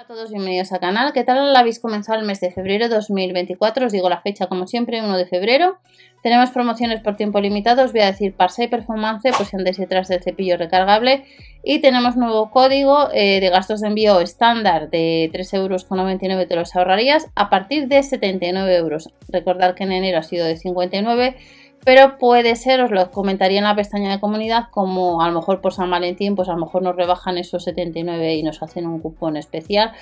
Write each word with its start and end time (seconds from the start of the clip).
Hola 0.00 0.14
a 0.14 0.14
todos, 0.14 0.30
bienvenidos 0.30 0.72
al 0.72 0.80
canal. 0.80 1.12
¿Qué 1.12 1.24
tal 1.24 1.54
habéis 1.54 1.78
comenzado 1.78 2.18
el 2.18 2.24
mes 2.24 2.40
de 2.40 2.50
febrero 2.50 2.88
de 2.88 2.94
2024? 2.94 3.84
Os 3.84 3.92
digo 3.92 4.08
la 4.08 4.22
fecha 4.22 4.46
como 4.46 4.66
siempre, 4.66 5.02
1 5.02 5.18
de 5.18 5.26
febrero. 5.26 5.76
Tenemos 6.22 6.48
promociones 6.52 7.02
por 7.02 7.16
tiempo 7.16 7.38
limitado, 7.38 7.84
os 7.84 7.92
voy 7.92 8.00
a 8.00 8.06
decir 8.06 8.34
Parsai 8.34 8.68
Performance, 8.68 9.30
pues 9.36 9.50
si 9.50 9.56
andáis 9.58 9.76
detrás 9.76 10.08
del 10.08 10.22
cepillo 10.22 10.56
recargable. 10.56 11.24
Y 11.62 11.80
tenemos 11.80 12.16
nuevo 12.16 12.50
código 12.50 13.10
eh, 13.12 13.40
de 13.40 13.50
gastos 13.50 13.82
de 13.82 13.88
envío 13.88 14.20
estándar 14.20 14.88
de 14.88 15.30
3,99 15.34 15.56
euros, 15.58 16.48
te 16.48 16.56
los 16.56 16.74
ahorrarías 16.76 17.28
a 17.34 17.50
partir 17.50 17.86
de 17.86 18.02
79 18.02 18.74
euros. 18.76 19.10
Recordad 19.28 19.74
que 19.74 19.84
en 19.84 19.92
enero 19.92 20.16
ha 20.16 20.22
sido 20.22 20.46
de 20.46 20.56
59 20.56 21.36
pero 21.84 22.18
puede 22.18 22.56
ser, 22.56 22.80
os 22.82 22.90
lo 22.90 23.10
comentaría 23.10 23.58
en 23.58 23.64
la 23.64 23.74
pestaña 23.74 24.10
de 24.10 24.20
comunidad, 24.20 24.64
como 24.70 25.22
a 25.22 25.28
lo 25.28 25.34
mejor 25.34 25.60
por 25.60 25.72
San 25.72 25.90
Valentín, 25.90 26.36
pues 26.36 26.48
a 26.48 26.52
lo 26.52 26.58
mejor 26.58 26.82
nos 26.82 26.96
rebajan 26.96 27.38
esos 27.38 27.64
79 27.64 28.34
y 28.34 28.42
nos 28.42 28.62
hacen 28.62 28.86
un 28.86 29.00
cupón 29.00 29.36
especial. 29.36 29.92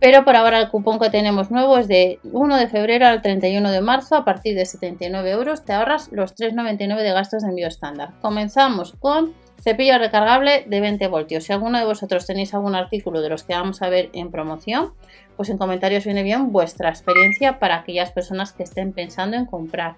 Pero 0.00 0.24
por 0.24 0.34
ahora 0.34 0.58
el 0.58 0.70
cupón 0.70 0.98
que 0.98 1.10
tenemos 1.10 1.50
nuevo 1.50 1.78
es 1.78 1.86
de 1.86 2.18
1 2.32 2.56
de 2.56 2.68
febrero 2.68 3.06
al 3.06 3.22
31 3.22 3.70
de 3.70 3.80
marzo, 3.80 4.16
a 4.16 4.24
partir 4.24 4.56
de 4.56 4.66
79 4.66 5.30
euros 5.30 5.64
te 5.64 5.72
ahorras 5.72 6.10
los 6.10 6.34
3,99 6.34 6.96
de 7.02 7.12
gastos 7.12 7.42
de 7.42 7.50
envío 7.50 7.68
estándar. 7.68 8.10
Comenzamos 8.20 8.94
con 8.98 9.32
cepillo 9.60 9.98
recargable 9.98 10.64
de 10.66 10.80
20 10.80 11.06
voltios. 11.08 11.44
Si 11.44 11.52
alguno 11.52 11.78
de 11.78 11.84
vosotros 11.84 12.26
tenéis 12.26 12.54
algún 12.54 12.74
artículo 12.74 13.20
de 13.20 13.28
los 13.28 13.44
que 13.44 13.54
vamos 13.54 13.82
a 13.82 13.88
ver 13.88 14.10
en 14.14 14.30
promoción, 14.30 14.94
pues 15.36 15.48
en 15.50 15.58
comentarios 15.58 16.04
viene 16.04 16.22
bien 16.22 16.50
vuestra 16.50 16.88
experiencia 16.88 17.58
para 17.58 17.76
aquellas 17.76 18.10
personas 18.10 18.52
que 18.52 18.62
estén 18.62 18.92
pensando 18.92 19.36
en 19.36 19.46
comprar. 19.46 19.96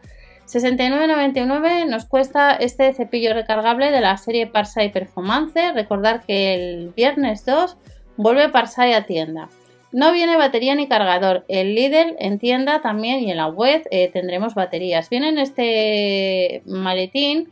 69,99 0.52 1.86
nos 1.86 2.04
cuesta 2.04 2.52
este 2.52 2.92
cepillo 2.92 3.32
recargable 3.32 3.90
de 3.90 4.00
la 4.00 4.16
serie 4.18 4.46
Parsai 4.46 4.92
Performance. 4.92 5.72
Recordar 5.74 6.20
que 6.26 6.54
el 6.54 6.90
viernes 6.90 7.46
2 7.46 7.76
vuelve 8.18 8.50
Parsai 8.50 8.92
a 8.92 9.06
tienda. 9.06 9.48
No 9.92 10.12
viene 10.12 10.36
batería 10.36 10.74
ni 10.74 10.88
cargador. 10.88 11.44
El 11.48 11.74
Lidl 11.74 12.16
en 12.18 12.38
tienda 12.38 12.82
también 12.82 13.20
y 13.20 13.30
en 13.30 13.38
la 13.38 13.48
web 13.48 13.82
eh, 13.90 14.10
tendremos 14.12 14.54
baterías. 14.54 15.08
Viene 15.08 15.30
en 15.30 15.38
este 15.38 16.62
maletín 16.66 17.50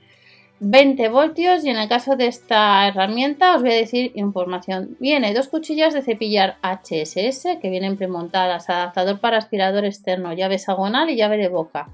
20 0.62 1.08
voltios 1.08 1.64
y 1.64 1.70
en 1.70 1.78
el 1.78 1.88
caso 1.88 2.16
de 2.16 2.26
esta 2.26 2.86
herramienta 2.86 3.56
os 3.56 3.62
voy 3.62 3.72
a 3.72 3.76
decir 3.76 4.12
información. 4.14 4.94
Viene 5.00 5.32
dos 5.32 5.48
cuchillas 5.48 5.94
de 5.94 6.02
cepillar 6.02 6.58
HSS 6.62 7.58
que 7.62 7.70
vienen 7.70 7.96
premontadas, 7.96 8.68
adaptador 8.68 9.20
para 9.20 9.38
aspirador 9.38 9.86
externo, 9.86 10.34
llave 10.34 10.56
hexagonal 10.56 11.08
y 11.08 11.16
llave 11.16 11.38
de 11.38 11.48
boca. 11.48 11.88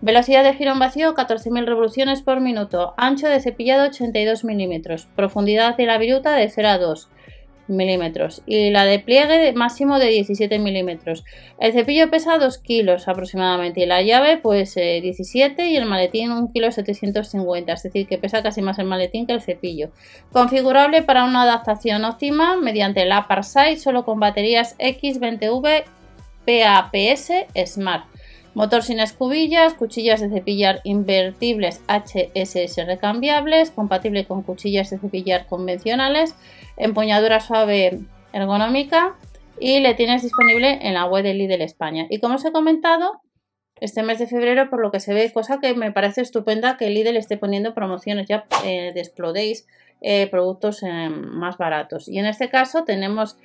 Velocidad 0.00 0.42
de 0.42 0.54
giro 0.54 0.72
en 0.72 0.80
vacío 0.80 1.14
14.000 1.14 1.64
revoluciones 1.64 2.22
por 2.22 2.40
minuto. 2.40 2.94
Ancho 2.96 3.28
de 3.28 3.38
cepillado 3.38 3.86
82 3.86 4.42
milímetros. 4.42 5.08
Profundidad 5.14 5.76
de 5.76 5.86
la 5.86 5.98
viruta 5.98 6.34
de 6.34 6.48
0 6.48 6.68
a 6.68 6.78
2 6.78 7.08
milímetros. 7.68 8.42
Y 8.46 8.70
la 8.70 8.84
de 8.84 8.98
pliegue 8.98 9.52
máximo 9.52 9.98
de 9.98 10.08
17 10.08 10.58
milímetros. 10.58 11.24
El 11.58 11.72
cepillo 11.72 12.10
pesa 12.10 12.38
2 12.38 12.58
kilos 12.58 13.08
aproximadamente. 13.08 13.80
Y 13.80 13.86
la 13.86 14.02
llave 14.02 14.38
pues 14.38 14.74
17 14.74 15.62
eh, 15.62 15.70
y 15.70 15.76
el 15.76 15.86
maletín 15.86 16.32
1 16.32 16.50
kilo 16.52 16.70
750. 16.70 17.72
Es 17.72 17.82
decir 17.82 18.06
que 18.06 18.18
pesa 18.18 18.42
casi 18.42 18.62
más 18.62 18.78
el 18.78 18.86
maletín 18.86 19.26
que 19.26 19.32
el 19.32 19.42
cepillo. 19.42 19.90
Configurable 20.32 21.02
para 21.02 21.24
una 21.24 21.42
adaptación 21.42 22.04
óptima 22.04 22.56
mediante 22.56 23.04
la 23.04 23.28
Parsai 23.28 23.76
solo 23.76 24.04
con 24.04 24.20
baterías 24.20 24.76
X20V 24.78 25.84
PAPS 26.44 27.32
Smart. 27.66 28.04
Motor 28.54 28.82
sin 28.82 29.00
escubillas, 29.00 29.74
cuchillas 29.74 30.20
de 30.20 30.30
cepillar 30.30 30.80
invertibles 30.84 31.80
HSS 31.86 32.86
recambiables, 32.86 33.70
compatible 33.70 34.24
con 34.24 34.42
cuchillas 34.42 34.90
de 34.90 34.98
cepillar 34.98 35.46
convencionales, 35.46 36.34
empuñadura 36.76 37.40
suave 37.40 38.00
ergonómica 38.32 39.14
y 39.60 39.80
le 39.80 39.94
tienes 39.94 40.22
disponible 40.22 40.78
en 40.82 40.94
la 40.94 41.06
web 41.06 41.22
de 41.22 41.34
Lidl 41.34 41.62
España. 41.62 42.06
Y 42.10 42.20
como 42.20 42.36
os 42.36 42.44
he 42.44 42.52
comentado, 42.52 43.20
este 43.80 44.02
mes 44.02 44.18
de 44.18 44.26
febrero, 44.26 44.70
por 44.70 44.80
lo 44.80 44.90
que 44.90 45.00
se 45.00 45.14
ve, 45.14 45.32
cosa 45.32 45.60
que 45.60 45.74
me 45.74 45.92
parece 45.92 46.20
estupenda 46.20 46.76
que 46.76 46.90
Lidl 46.90 47.16
esté 47.16 47.36
poniendo 47.36 47.74
promociones, 47.74 48.26
ya 48.28 48.46
eh, 48.64 48.92
desplodéis 48.94 49.66
eh, 50.00 50.28
productos 50.28 50.82
eh, 50.82 51.08
más 51.10 51.58
baratos. 51.58 52.08
Y 52.08 52.18
en 52.18 52.26
este 52.26 52.48
caso 52.48 52.84
tenemos 52.84 53.36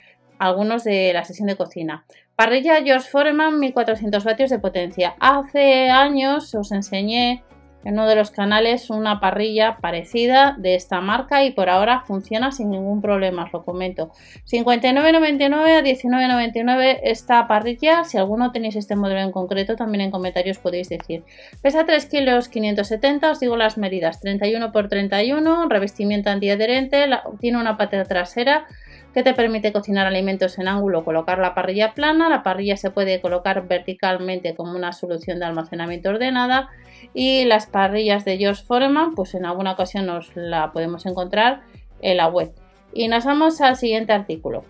algunos 0.44 0.84
de 0.84 1.12
la 1.14 1.24
sesión 1.24 1.48
de 1.48 1.56
cocina. 1.56 2.06
Parrilla 2.36 2.84
George 2.84 3.10
Foreman 3.10 3.60
1400 3.60 4.24
vatios 4.24 4.50
de 4.50 4.60
potencia. 4.60 5.16
Hace 5.20 5.90
años 5.90 6.54
os 6.56 6.72
enseñé 6.72 7.44
en 7.84 7.94
uno 7.94 8.08
de 8.08 8.16
los 8.16 8.32
canales 8.32 8.90
una 8.90 9.20
parrilla 9.20 9.78
parecida 9.82 10.56
de 10.58 10.76
esta 10.76 11.02
marca 11.02 11.44
y 11.44 11.52
por 11.52 11.70
ahora 11.70 12.02
funciona 12.02 12.52
sin 12.52 12.70
ningún 12.70 13.02
problema, 13.02 13.44
os 13.44 13.54
lo 13.54 13.64
comento. 13.64 14.12
59.99 14.52 15.78
a 15.78 15.82
19.99 15.82 17.00
esta 17.04 17.48
parrilla, 17.48 18.04
si 18.04 18.18
alguno 18.18 18.52
tenéis 18.52 18.76
este 18.76 18.96
modelo 18.96 19.22
en 19.22 19.32
concreto 19.32 19.76
también 19.76 20.02
en 20.02 20.12
comentarios 20.12 20.58
podéis 20.58 20.90
decir. 20.90 21.24
Pesa 21.62 21.86
3 21.86 22.06
kilos 22.06 22.48
570, 22.50 23.32
os 23.32 23.40
digo 23.40 23.58
las 23.58 23.78
medidas, 23.78 24.20
31 24.20 24.72
x 24.74 24.90
31, 24.90 25.70
revestimiento 25.70 26.30
antiadherente, 26.30 27.08
tiene 27.40 27.60
una 27.60 27.78
pata 27.78 28.04
trasera 28.04 28.66
que 29.14 29.24
te 29.24 29.34
permite 29.34 29.72
cocinar 29.72 30.08
alimentos 30.08 30.58
en 30.58 30.68
ángulo, 30.68 31.06
colocar 31.06 31.38
la 31.38 31.54
parrilla 31.54 31.94
plana, 31.94 32.30
la 32.30 32.42
parrilla 32.42 32.78
se 32.78 32.90
puede 32.90 33.22
colocar 33.22 33.68
verticalmente 33.68 34.56
como 34.56 34.76
una 34.76 34.92
solución 34.92 35.40
de 35.40 35.46
almacenamiento 35.46 36.10
ordenada 36.10 36.70
y 37.14 37.46
las 37.46 37.68
parrillas 37.74 38.24
de 38.24 38.38
George 38.38 38.64
Foreman, 38.64 39.16
pues 39.16 39.36
en 39.36 39.46
alguna 39.46 39.74
ocasión 39.74 40.06
nos 40.06 40.34
la 40.36 40.72
podemos 40.72 41.06
encontrar 41.06 41.64
en 42.02 42.16
la 42.16 42.28
web. 42.30 42.54
Y 42.94 43.10
nos 43.10 43.26
vamos 43.26 43.60
al 43.60 43.76
siguiente 43.76 44.14
artículo. 44.14 44.64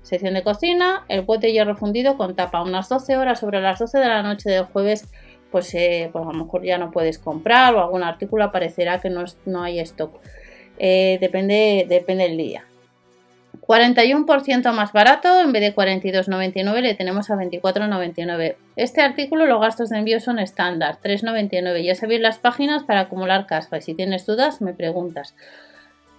Sección 0.00 0.34
de 0.34 0.42
cocina, 0.42 1.04
el 1.08 1.22
bote 1.22 1.48
de 1.48 1.52
hierro 1.52 1.76
fundido 1.76 2.16
con 2.16 2.34
tapa. 2.34 2.62
Unas 2.62 2.88
12 2.88 3.16
horas 3.16 3.40
sobre 3.40 3.60
las 3.60 3.78
12 3.78 3.98
de 3.98 4.08
la 4.08 4.22
noche 4.22 4.48
del 4.48 4.64
jueves, 4.64 5.08
pues, 5.50 5.74
eh, 5.74 6.08
pues 6.12 6.24
a 6.24 6.32
lo 6.32 6.44
mejor 6.44 6.64
ya 6.64 6.78
no 6.78 6.90
puedes 6.90 7.18
comprar 7.18 7.74
o 7.74 7.80
algún 7.80 8.02
artículo 8.02 8.44
aparecerá 8.44 9.00
que 9.00 9.10
no, 9.10 9.24
no 9.44 9.62
hay 9.62 9.80
stock. 9.80 10.20
Eh, 10.78 11.18
depende, 11.20 11.86
depende 11.88 12.24
del 12.24 12.36
día. 12.36 12.64
41% 13.66 14.72
más 14.72 14.92
barato, 14.92 15.40
en 15.40 15.52
vez 15.52 15.62
de 15.62 15.74
42,99 15.74 16.82
le 16.82 16.94
tenemos 16.94 17.30
a 17.30 17.36
24,99. 17.36 18.56
Este 18.76 19.00
artículo 19.00 19.46
los 19.46 19.60
gastos 19.60 19.88
de 19.88 19.98
envío 19.98 20.20
son 20.20 20.38
estándar, 20.38 20.98
3,99. 21.02 21.82
Ya 21.82 21.94
sabéis 21.94 22.20
las 22.20 22.38
páginas 22.38 22.84
para 22.84 23.00
acumular 23.00 23.46
caspa 23.46 23.78
y 23.78 23.82
si 23.82 23.94
tienes 23.94 24.26
dudas 24.26 24.60
me 24.60 24.74
preguntas. 24.74 25.34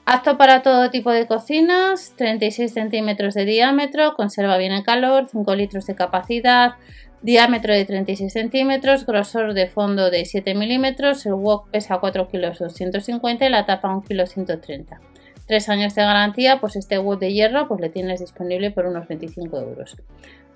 Apto 0.08 0.38
para 0.38 0.64
todo 0.64 0.90
tipo 0.90 1.12
de 1.12 1.28
cocinas, 1.28 2.14
36 2.16 2.74
centímetros 2.74 3.36
de 3.36 3.46
diámetro, 3.46 4.16
conserva 4.16 4.58
bien 4.58 4.72
el 4.72 4.84
calor, 4.84 5.28
5 5.30 5.56
litros 5.56 5.86
de 5.86 5.96
capacidad, 5.96 6.74
diámetro 7.22 7.74
de 7.74 7.86
36 7.86 8.34
centímetros, 8.34 9.06
grosor 9.06 9.54
de 9.54 9.68
fondo 9.68 10.10
de 10.10 10.26
7 10.26 10.56
milímetros, 10.56 11.26
el 11.26 11.34
wok 11.34 11.70
pesa 11.70 12.00
4 12.00 12.28
kilos 12.28 12.60
250 12.60 13.46
y 13.46 13.50
la 13.50 13.66
tapa 13.66 13.90
1 13.90 14.04
kg 14.04 14.28
130 14.28 15.00
tres 15.46 15.70
años 15.70 15.96
de 15.96 16.04
garantía, 16.04 16.60
pues 16.60 16.76
este 16.76 17.00
wood 17.00 17.20
de 17.20 17.34
hierro 17.34 17.68
pues 17.68 17.82
le 17.82 17.90
tienes 17.90 18.20
disponible 18.20 18.72
por 18.72 18.86
unos 18.86 19.08
25 19.08 19.58
euros. 19.60 19.96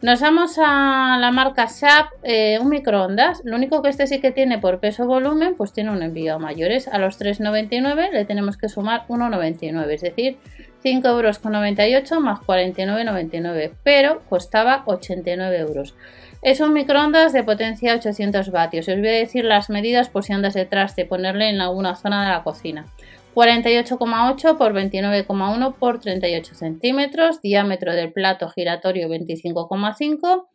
Nos 0.02 0.22
vamos 0.22 0.58
a 0.58 1.18
la 1.20 1.30
marca 1.32 1.68
Sharp, 1.70 2.12
eh, 2.24 2.58
un 2.62 2.70
microondas. 2.70 3.42
Lo 3.44 3.58
único 3.58 3.82
que 3.82 3.90
este 3.90 4.08
sí 4.08 4.22
que 4.22 4.32
tiene 4.32 4.58
por 4.58 4.80
peso 4.80 5.06
volumen, 5.06 5.56
pues 5.58 5.74
tiene 5.74 5.92
un 5.92 6.02
envío 6.02 6.36
a 6.36 6.40
mayores. 6.40 6.88
A 6.88 7.00
los 7.00 7.20
3,99 7.20 8.10
le 8.12 8.24
tenemos 8.24 8.56
que 8.56 8.70
sumar 8.70 9.06
1,99, 9.10 9.90
es 9.92 10.02
decir, 10.02 10.38
5,98 10.86 11.06
euros 11.06 12.22
más 12.22 12.40
49,99, 12.40 13.74
pero 13.84 14.22
costaba 14.30 14.84
89 14.86 15.58
euros. 15.60 15.96
Es 16.42 16.62
un 16.62 16.72
microondas 16.72 17.34
de 17.34 17.44
potencia 17.44 17.94
800 17.94 18.52
vatios. 18.52 18.88
Os 18.88 18.96
voy 18.96 19.10
a 19.10 19.12
decir 19.12 19.44
las 19.44 19.70
medidas 19.70 20.08
por 20.08 20.24
si 20.24 20.32
andas 20.32 20.54
detrás 20.54 20.96
de 20.96 21.04
ponerle 21.04 21.50
en 21.50 21.60
alguna 21.60 21.98
zona 21.98 22.24
de 22.24 22.30
la 22.30 22.44
cocina. 22.44 22.86
48,8 23.36 24.58
por 24.58 24.74
29,1 24.74 25.76
por 25.76 26.00
38 26.00 26.56
centímetros, 26.56 27.42
diámetro 27.42 27.94
del 27.94 28.12
plato 28.12 28.50
giratorio 28.50 29.08
25,5, 29.08 30.48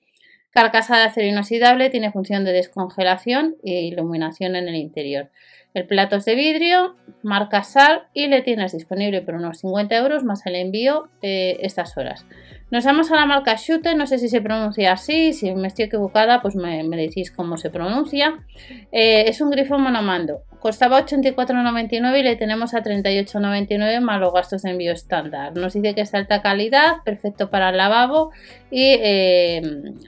carcasa 0.50 0.96
de 0.98 1.04
acero 1.04 1.28
inoxidable, 1.28 1.90
tiene 1.90 2.12
función 2.12 2.44
de 2.44 2.52
descongelación 2.52 3.56
e 3.64 3.82
iluminación 3.82 4.56
en 4.56 4.68
el 4.68 4.76
interior. 4.76 5.30
El 5.74 5.86
plato 5.86 6.16
es 6.16 6.24
de 6.24 6.36
vidrio, 6.36 6.94
marca 7.24 7.64
SAL 7.64 8.04
y 8.14 8.28
le 8.28 8.42
tienes 8.42 8.72
disponible 8.72 9.22
por 9.22 9.34
unos 9.34 9.58
50 9.58 9.96
euros 9.96 10.22
más 10.22 10.46
el 10.46 10.54
envío 10.54 11.08
eh, 11.20 11.56
estas 11.62 11.96
horas. 11.96 12.24
Nos 12.70 12.84
vamos 12.84 13.10
a 13.10 13.16
la 13.16 13.26
marca 13.26 13.56
Shute, 13.56 13.96
no 13.96 14.06
sé 14.06 14.18
si 14.18 14.28
se 14.28 14.40
pronuncia 14.40 14.92
así, 14.92 15.32
si 15.32 15.52
me 15.52 15.66
estoy 15.66 15.86
equivocada, 15.86 16.40
pues 16.40 16.54
me, 16.54 16.82
decís 16.96 17.32
cómo 17.32 17.56
se 17.56 17.70
pronuncia. 17.70 18.44
Eh, 18.92 19.24
es 19.26 19.40
un 19.40 19.50
grifo 19.50 19.76
monomando. 19.76 20.42
Costaba 20.64 21.04
84,99 21.04 22.20
y 22.20 22.22
le 22.22 22.36
tenemos 22.36 22.72
a 22.72 22.82
38,99 22.82 24.00
más 24.00 24.18
los 24.18 24.32
gastos 24.32 24.62
de 24.62 24.70
envío 24.70 24.92
estándar. 24.92 25.54
Nos 25.54 25.74
dice 25.74 25.94
que 25.94 26.00
es 26.00 26.10
de 26.10 26.16
alta 26.16 26.40
calidad, 26.40 27.02
perfecto 27.04 27.50
para 27.50 27.68
el 27.68 27.76
lavabo 27.76 28.30
y 28.70 28.96
eh, 28.98 29.60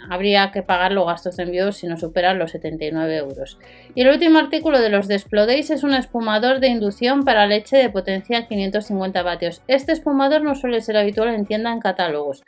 habría 0.08 0.52
que 0.52 0.62
pagar 0.62 0.92
los 0.92 1.04
gastos 1.04 1.36
de 1.36 1.42
envío 1.42 1.72
si 1.72 1.86
no 1.86 1.98
superan 1.98 2.38
los 2.38 2.52
79 2.52 3.16
euros. 3.18 3.58
Y 3.94 4.00
el 4.00 4.08
último 4.08 4.38
artículo 4.38 4.80
de 4.80 4.88
los 4.88 5.08
de 5.08 5.16
es 5.16 5.84
un 5.84 5.92
espumador 5.92 6.58
de 6.60 6.68
inducción 6.68 7.24
para 7.24 7.46
leche 7.46 7.76
de 7.76 7.90
potencia 7.90 8.46
550 8.46 9.22
vatios. 9.22 9.60
Este 9.68 9.92
espumador 9.92 10.40
no 10.40 10.54
suele 10.54 10.80
ser 10.80 10.96
habitual 10.96 11.34
en 11.34 11.44
tienda 11.44 11.70
en 11.70 11.80
catálogos. 11.80 12.44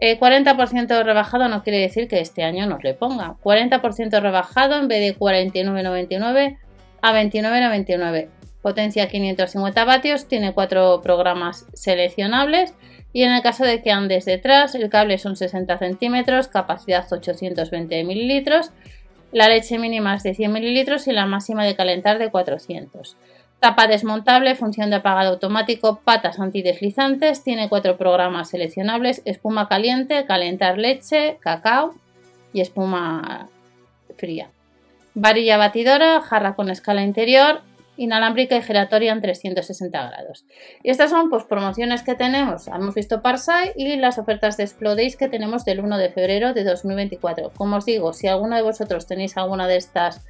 40% 0.00 0.90
eh, 0.92 1.02
rebajado 1.02 1.48
no 1.48 1.64
quiere 1.64 1.80
decir 1.80 2.06
que 2.06 2.20
este 2.20 2.44
año 2.44 2.68
nos 2.68 2.84
le 2.84 2.94
ponga. 2.94 3.34
40% 3.42 4.20
rebajado 4.20 4.78
en 4.78 4.86
vez 4.86 5.00
de 5.00 5.18
49,99 5.18 6.58
a 7.02 7.12
29,99. 7.12 8.28
Potencia 8.62 9.08
550 9.08 9.84
vatios, 9.84 10.28
tiene 10.28 10.54
cuatro 10.54 11.00
programas 11.02 11.66
seleccionables 11.74 12.74
y 13.12 13.24
en 13.24 13.32
el 13.32 13.42
caso 13.42 13.64
de 13.64 13.82
que 13.82 13.90
andes 13.90 14.24
detrás, 14.24 14.74
el 14.74 14.88
cable 14.88 15.18
son 15.18 15.36
60 15.36 15.76
centímetros, 15.78 16.48
capacidad 16.48 17.06
820 17.10 18.04
mililitros, 18.04 18.70
la 19.32 19.48
leche 19.48 19.78
mínima 19.78 20.14
es 20.14 20.22
de 20.22 20.34
100 20.34 20.52
mililitros 20.52 21.08
y 21.08 21.12
la 21.12 21.26
máxima 21.26 21.64
de 21.64 21.74
calentar 21.74 22.18
de 22.18 22.30
400. 22.30 23.16
Tapa 23.60 23.86
desmontable, 23.86 24.54
función 24.56 24.90
de 24.90 24.96
apagado 24.96 25.30
automático, 25.30 26.00
patas 26.04 26.38
antideslizantes, 26.38 27.42
tiene 27.42 27.68
cuatro 27.68 27.96
programas 27.96 28.50
seleccionables, 28.50 29.22
espuma 29.24 29.68
caliente, 29.68 30.24
calentar 30.26 30.78
leche, 30.78 31.38
cacao 31.40 31.94
y 32.52 32.60
espuma 32.60 33.48
fría. 34.16 34.50
Varilla 35.14 35.56
batidora, 35.56 36.20
jarra 36.22 36.54
con 36.54 36.70
escala 36.70 37.02
interior, 37.02 37.60
inalámbrica 37.96 38.56
y 38.56 38.62
giratoria 38.62 39.12
en 39.12 39.20
360 39.20 40.08
grados. 40.08 40.46
Y 40.82 40.90
estas 40.90 41.10
son 41.10 41.28
pues 41.28 41.44
promociones 41.44 42.02
que 42.02 42.14
tenemos. 42.14 42.66
Hemos 42.68 42.94
visto 42.94 43.20
Parsai 43.20 43.72
y 43.76 43.96
las 43.96 44.18
ofertas 44.18 44.56
de 44.56 44.64
Explodays 44.64 45.16
que 45.16 45.28
tenemos 45.28 45.64
del 45.64 45.80
1 45.80 45.98
de 45.98 46.10
febrero 46.10 46.54
de 46.54 46.64
2024. 46.64 47.52
Como 47.56 47.76
os 47.76 47.84
digo, 47.84 48.12
si 48.12 48.28
alguno 48.28 48.56
de 48.56 48.62
vosotros 48.62 49.06
tenéis 49.06 49.36
alguna 49.36 49.68
de 49.68 49.76
estas 49.76 50.24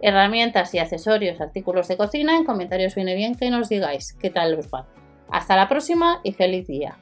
herramientas 0.00 0.72
y 0.74 0.78
accesorios, 0.78 1.40
artículos 1.40 1.88
de 1.88 1.96
cocina, 1.96 2.36
en 2.36 2.44
comentarios 2.44 2.94
viene 2.94 3.16
bien 3.16 3.34
que 3.34 3.50
nos 3.50 3.68
digáis 3.68 4.12
qué 4.12 4.30
tal 4.30 4.54
os 4.54 4.68
va. 4.68 4.86
Hasta 5.30 5.56
la 5.56 5.68
próxima 5.68 6.20
y 6.22 6.32
feliz 6.32 6.68
día. 6.68 6.96